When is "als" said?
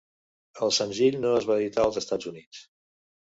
1.89-2.01